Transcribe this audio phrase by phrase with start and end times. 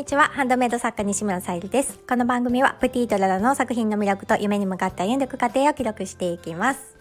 [0.00, 0.30] にちは。
[0.32, 1.98] ハンドメイド作家西村さゆりです。
[2.08, 6.96] この番組はプティートララの作品の魅力と夢に向かった歩んでいく過程を記録していきます。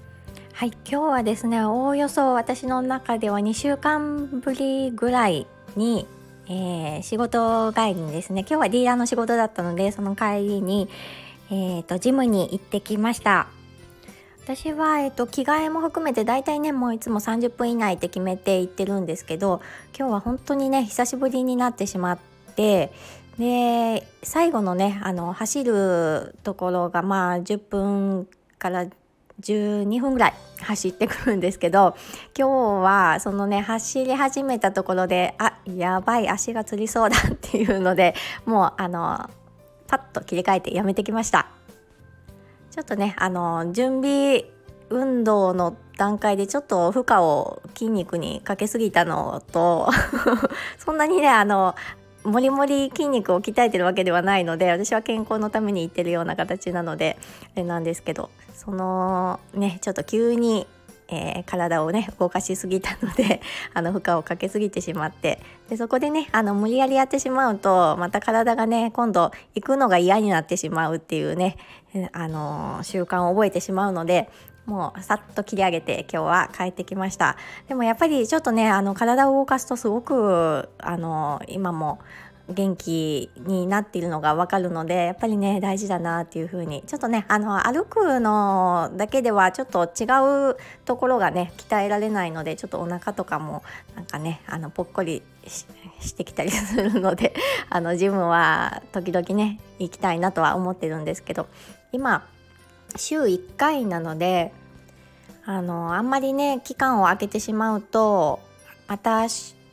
[0.52, 6.08] はい今日はですねおおよそ私の中では2週間ぶりぐらいに、
[6.50, 10.90] えー、仕事帰りにですね今日はディーラーの仕事だったのでその帰りに
[11.52, 13.48] えーと、ジムに行ってきました。
[14.44, 19.62] 私は、えーと、着替えも含めて大体ねもういつも30分以内って決めて行ってるんですけど
[19.98, 22.20] 今日は本当にね久しぶりになってしまっ
[22.60, 22.92] て
[23.38, 28.28] で最後のねあの走るところがまあ10分
[28.58, 28.86] から
[29.40, 31.96] 12分ぐらい走ってくるんですけど
[32.38, 38.14] 今日はそのね走り始めたところであやばい足がつりそうだっていうので
[38.46, 39.30] もうあの
[39.88, 41.48] パッと切り替えてやめてきました。
[42.72, 44.46] ちょっとねあの準備
[44.90, 49.90] 運動の段階でちょっと負荷を筋肉にかけすぎたのと
[50.78, 51.76] そんなにねあの
[52.30, 57.18] もりもり筋肉を鍛えてるわけではないので私は健康のために言ってるような形なので
[57.56, 60.68] あれなんですけどそのねちょっと急に
[61.12, 63.42] えー、体をね動かしすぎたので
[63.74, 71.58] あの負荷をかけすぎてしまってでそこでねあの無理やりやってしまうとまた体がね今度行くのが嫌になってしまうっていうね、
[72.12, 74.30] あの、習慣を覚えてしまうので
[74.70, 77.38] もうさっと切り上げて今日は帰ってきました。
[77.68, 81.98] でもやっぱりちょっとねあの体を動かすとすごくあの今も
[82.50, 90.06] 元気になっているのが分かるのでやっぱりね大事だなっていう風にちょっとねあの歩くのだけではちょっと違
[90.52, 93.64] うところがね鍛えられないのでちょっとお腹とかも
[93.96, 95.24] なんかねあのぽっこり
[96.00, 97.34] してきたりするので
[97.72, 101.48] あのジムは時々ね行きたいなとは思ってるんですけど
[101.92, 102.28] 今
[102.96, 104.54] 週1回なので
[105.46, 108.40] あのあんまりね期間を空けてしまうと
[108.88, 109.28] また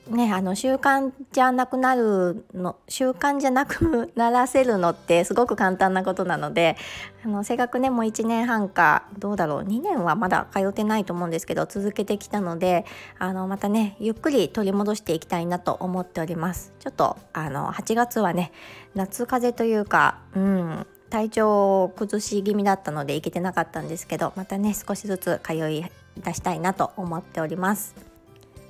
[0.08, 6.76] ね、あの習慣じゃなくなるの習慣じゃなくならせるのってすごく簡単なことなので
[7.24, 12.84] あのせっかくねもう1年半かどうだろう2年はまだ通ってないと思うんですけど続けてきたので
[13.18, 16.72] あのまたねゆっくり取り戻していきたいなと思っております。
[16.78, 18.52] ちょっとあの8月はね
[18.94, 25.84] 夏風邪というかうん体調を崩し気味だったので行けてなかったんですけどまたね少しずつ通い
[26.18, 28.16] 出したいなと思っております。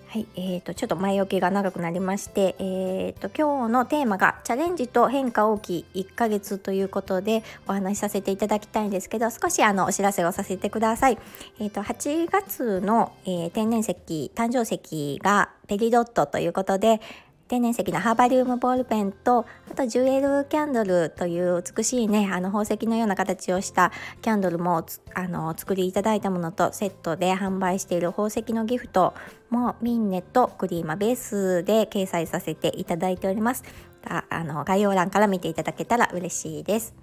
[0.09, 11.19] はい、えーと、ちょっと前置きが長くなりまして、えーと、今日のテーマがチャレンジと変化大きい1ヶ月ということでお話しさせていただきたいんですけど少しあのお知らせをさせてください。
[11.59, 13.93] えーと、8月の、えー、天然石
[14.35, 17.01] 誕生石がペリドットということで、
[17.49, 24.85] 天然石のハーバリウムボールペンとあとジュエルキャンドルという美しいねあの宝石のような形をしたキャンドルも
[25.15, 29.15] あのお作りいただいたものとセットで販売している宝石のギフト
[29.51, 33.63] もミンネとクリーマベースで掲載させていただいております。
[34.09, 36.95] ああの概要欄から見ていただけたら嬉しいです。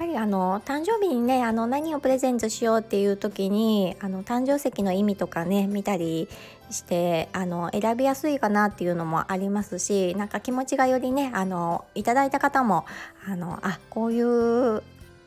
[0.00, 6.26] ぱりあの誕生日にねあの何をプレゼントしようっていう時にあの誕生石の意味とかね見たり
[6.70, 12.86] してあの選びやすいかなっていうのもありますしなんか気持ちがよりねあのいただいた方も
[13.28, 14.80] あのあこういう、う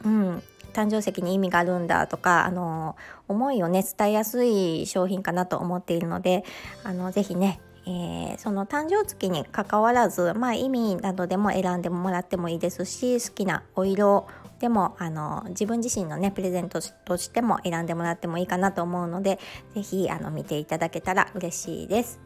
[0.09, 2.95] ん、誕生石に意味があるんだとかあの
[3.27, 6.43] 思いをね伝えやすい商品かなと思っているので
[6.83, 14.25] あのぜひねえー、その誕生月にかかわらず、まあ、意味などでも選んでもらってもいいですし好きなお色
[14.63, 19.37] でもあの自分自身のねプレゼントとしても選んでもらってもいいかなと思うので
[19.75, 22.21] 是非見ていただけたら嬉しいです。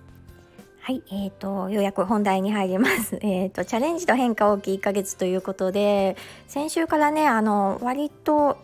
[0.79, 3.17] はい、えーと、ようやく本題に入ります。
[3.25, 6.15] えーと、チャレンジと変化大きい1ヶ月ということで
[6.45, 8.57] 先週からねあの割と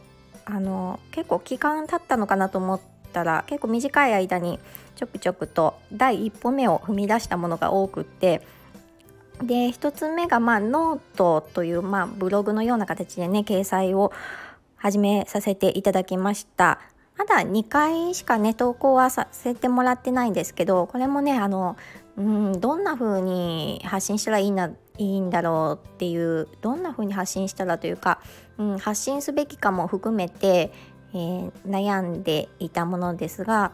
[0.45, 2.79] あの結構期間経ったのかなと思っ
[3.11, 4.59] たら結構短い間に
[4.95, 8.43] ちょくちょくと第一歩目を踏み出したものが多くって
[9.41, 14.11] で1つ目が、まあ、ノートという、まあ、ブログのような形でね掲載を
[14.77, 16.79] 始めさせていただきました。
[17.17, 21.77] まだ2回しかね投稿はさせてもらってないんですけどこれもねあの
[22.17, 28.19] うんどんな風に発信したらいいないいんだろうっていうどんな風に発信したらというか、
[28.57, 30.71] うん、発信すべきかも含めて、
[31.13, 33.73] えー、悩んでいたものですが、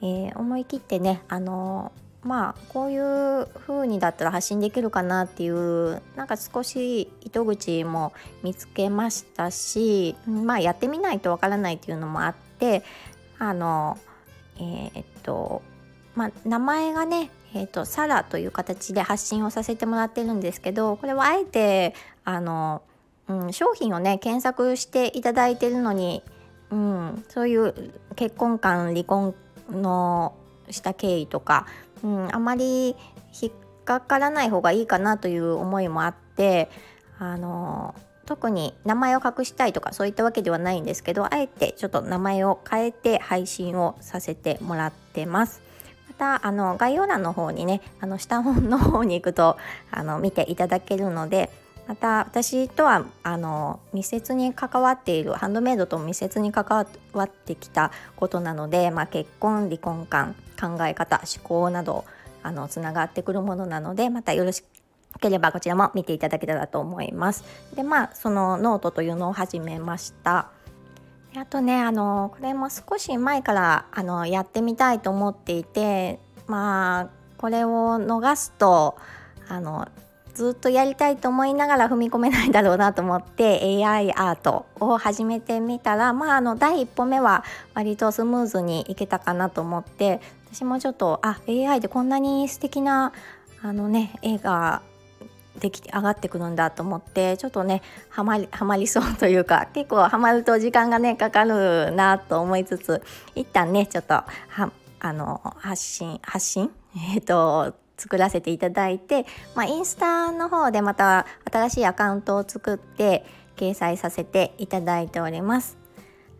[0.00, 1.92] えー、思い切ってねあの
[2.24, 8.12] まあこういう風にだったら発信できるかなっていうなんか少し糸口も
[8.42, 12.82] 見つけましたしまあやってみないとわからないっていうのもあって
[13.38, 13.98] あの
[14.56, 15.62] えー、っと
[16.14, 21.94] まあ名前がねえーと、サラという形で発信をさせてもらってるんですけどこれはあえて
[22.24, 22.82] あの、
[23.28, 26.24] うん、商品をね検索していただいてるのに、
[26.70, 29.36] うん、そういう結婚観離婚
[29.70, 30.34] の
[30.70, 31.66] した経緯とか
[32.04, 32.94] うん、あまり
[33.40, 33.52] 引っ
[33.84, 36.70] かからない方がいいかなという思いもあって
[37.18, 37.94] あの
[38.26, 45.62] 特に名前を隠したいとかそういったわけではないんですけどあえてちょっと名前を変えて配信をさせてもらってます。
[46.08, 49.56] またあの概要欄の方にねあの下の方に行くと
[49.90, 51.50] あの見ていただけるので
[51.86, 62.04] また私とはあの密接に関わっているハンドメイドと密接に関わってきたことなので、まあ、結婚離婚観考え方思考など
[62.42, 64.64] あのつながってくるものなのでまたよろし
[65.20, 67.44] ければこちらも見ていただけたらと思います。
[67.74, 70.50] でまあそのノートというのを始めました。
[71.36, 77.08] あとねあのこれも少し前からあのやってみたいと思っていてまあ
[77.38, 78.96] これを逃すと
[79.48, 79.88] あの
[80.34, 87.44] ずっとやりたいと思いながら踏み込めないだろうなと思って AI アートを始めてみたらまああの第一歩目は
[87.74, 90.20] 割とスムーズにいけたかなと思って
[90.52, 93.12] 私もちょっとあ AI でこんなに素敵な
[93.62, 94.82] あのね絵が
[95.58, 103.02] でき上がってくるんだと思ってちょっとねはまりはまりそうというか結構はまると時間がねかかるなと思いつつ
[103.34, 106.70] 一旦ねちょっとはあの発信発信？
[107.14, 113.24] えっ、ー、と作らせていただいて、まあ、インスタの方でまた新しいアカウントを作って
[113.56, 115.76] 掲載させていただいております。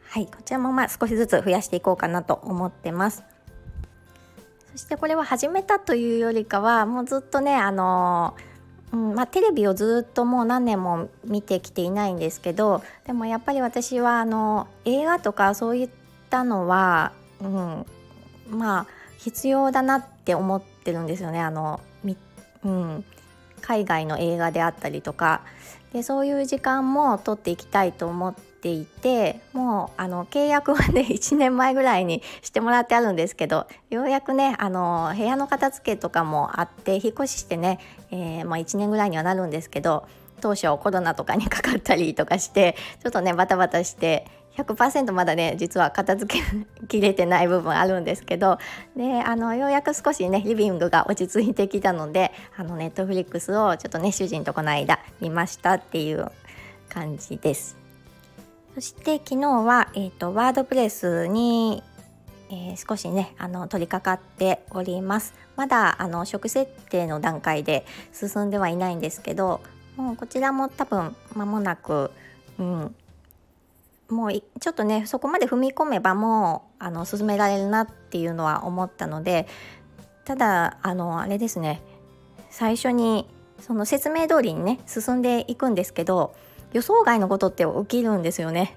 [0.08, 3.22] はい、こちらもまあ少しずつ増やしていこうかなと思ってます。
[4.72, 8.34] そしてこれは始めたというよりかはもうずっとねあの
[8.92, 15.90] うんまあ、テレビをずっともう何年も見てきていないんですけどでもやっぱり私はあの映画とかそういっ
[16.30, 17.86] たのは、うん、
[18.48, 18.86] まあ
[19.18, 21.40] 必要だなって思っててるんですよね。
[21.40, 21.80] あの、
[22.64, 23.04] うん、
[23.60, 25.42] 海外の映画であったりとか。
[25.94, 37.78] でそういう時間も取っていきたいと思っていてもうあの契約はね 1年前ぐらいにしてもらってあるんですけどようやくねあの部屋の片付けとかもあって引っ越ししてね、
[38.10, 40.04] えー、まあ、1年ぐらいにはなるんですけど
[40.40, 48.58] 当初コロナとかにかかったりとかしてちょっとねバタバタして100%まだね実は片付けきれてない部分あるんですけど
[48.96, 56.30] であのようやく少しねリビングが落ち着いてきたのであのネットフリックスをちょっとね主人とこの間見ましたっていう
[56.88, 57.76] 感じです。
[58.74, 61.84] そして昨日は、えーと、ワードプレスに、
[62.50, 65.34] えー、少しねあの取り掛かっております。
[65.54, 69.60] まだあの初期設定の段階で進んではいないんですけど
[69.96, 72.10] もうこちらも多分間もなく、
[72.58, 72.94] うん、
[74.14, 79.46] もうちょっとねそこまで踏み込めばもうあの進められるなっていうのは思ったので
[80.24, 81.82] ただあのあれですね
[82.48, 83.28] 最初に
[83.60, 86.34] その説明通りにね進んでいくんですけど
[86.72, 88.76] 予想外のことって起きるんですよね。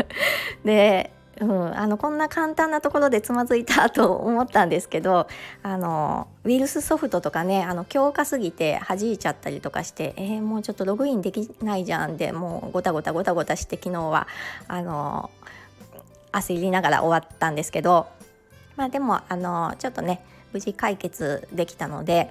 [0.64, 5.28] でうん、あのこんな簡単なところでつまずいたと思ったんですけど
[5.62, 14.28] あのウイルスソフトとかねあの強化すぎて弾いちゃったりとかしてえー、もうちょっとログインできないじゃんでもうごたごたごたごたして昨日は
[14.66, 15.30] あの
[16.32, 18.06] 焦りながら終わったんですけど
[18.76, 22.30] まあでもあのちょっとね無事解決できたので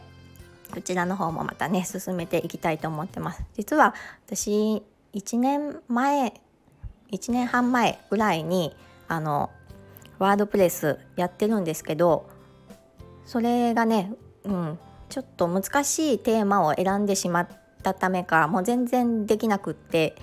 [0.73, 3.43] こちらの方もまたね進めていきたいと思ってます。
[3.55, 3.93] 実は
[4.25, 6.33] 私1年前
[7.11, 8.75] 1年半前ぐらいに
[9.07, 9.49] あの
[10.19, 12.29] ワードプレスやってるんですけど
[13.25, 17.47] それがね、うん、ちょっと難しいテーマを選んでしまっ
[17.83, 20.15] たためかもう全然できなくって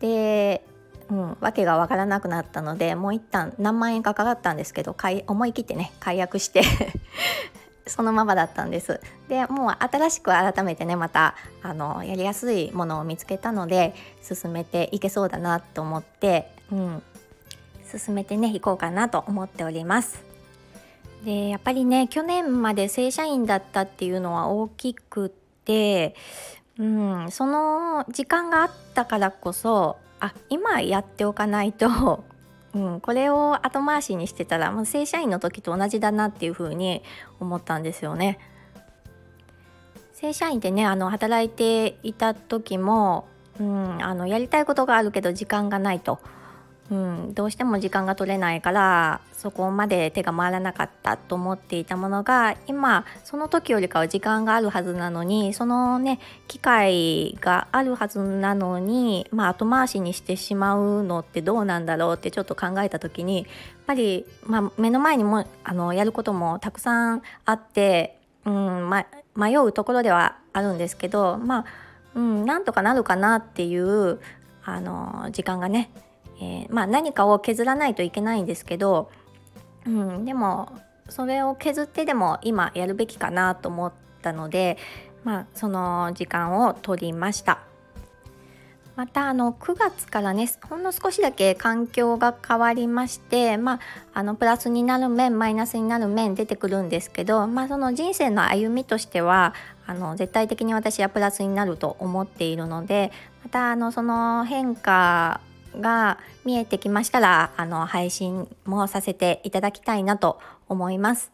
[0.00, 0.64] で、
[1.10, 4.96] うん、訳が分からなくなったのでもう一旦何万円かかかったんですけど
[5.26, 6.62] 思い切ってね解約して
[7.86, 9.00] そのままだったんです。
[9.28, 17.02] でもう新しく改めてねまたあのやりやすいものを見つけたので進めていけそうだなと思って、うん、
[17.98, 20.22] 進めてねいこうかなと思っております
[21.24, 26.14] でやっぱりね去年まで正社員だったっていうのは大きくって
[26.78, 32.24] うんその時間があったからこそあ今やっておかないと
[32.72, 37.02] うん、これを後回しにしてたら、まあ、正社員の時と同じだなっていうふうに
[37.40, 38.38] 思ったんですよね。
[40.12, 43.26] 正社員でねあの働いていた時も、
[43.58, 46.20] うん、あのやりたいことがあるけど時間がないと。
[46.90, 56.18] うん、どうしても時間が取れないからそこまで手が回らなかったと思っていたものが今その時よりかは時間があるはずなのにそのね
[56.48, 63.46] 機会があるはずなのに、まあ、後回しにしてしまうのってどうなんだろうってちょっと考えた時にやっ
[63.86, 69.06] ぱり、まあ、目の前にもあのやることもたくさんあって、うんま、
[69.36, 71.64] 迷うところではあるんですけどまあ、
[72.16, 74.18] うん、なんとかなるかなっていう
[74.64, 75.90] あの時間がね
[76.40, 79.10] えー、まあ、何かを削らないといけないんですけど、
[79.86, 80.72] うん、でも
[81.08, 83.92] それを削ってでも今やるべきかなと思っ
[84.22, 84.78] たので、
[85.24, 87.60] まあ、その時間を取りました。
[88.96, 93.80] またあの9月からねほんの少しだけ環境が変わりまして、まあ、
[94.12, 99.54] あのプラスになる面マイナスになる面出てくるんですけど、まあ、その人生の歩みとしては
[99.86, 103.10] あの絶対的に私はプラスになると思っているので
[103.42, 105.40] またあのその変化
[105.78, 111.32] が見えてきましたらあの配信もさせていただきたいなと思います。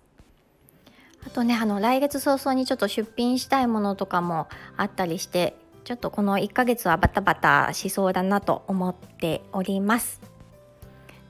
[1.26, 10.20] あとねあの来月早々にちょっと出品したいものとかもあったりしてちょっとこの1ヶ月はバタバタしそうだなと思っております。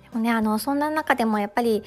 [0.03, 1.83] でもねあのそんな中でもやっぱり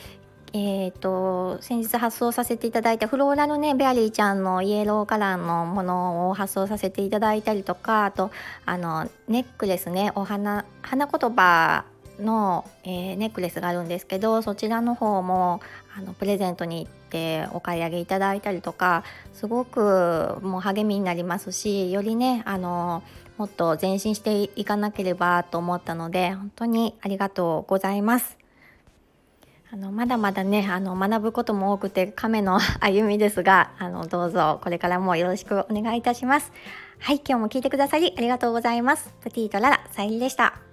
[0.52, 8.32] えーと、先日発送させていただいたフローラルねベアリーちゃんのイエローカラーのものを発送させていただいたりとかあと
[8.66, 11.86] あのネックレスねお花花言葉
[12.20, 15.62] の、えー、ネックレスがあるんですけどそちらの方も
[15.96, 19.04] あのプレゼントに行ってお買い上げいただいたりとか
[19.34, 23.04] すごくもう励みになりますしよりねあの
[23.38, 28.39] もっと前進していかなければと思ったので本当にありがとうございます。
[29.72, 36.52] あのまだまだねあの学ぶことも多くて亀の 歩みですがあのどうぞこれからもよろしくお願いいたします。
[37.00, 39.14] はい今日も聞いてくださりありがとうございます。
[39.22, 40.69] プティとララさゆりでした。